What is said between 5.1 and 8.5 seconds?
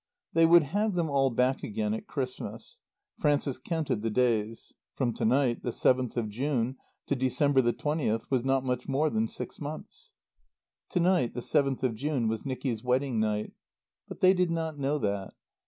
to night, the seventh of June, to December the twentieth was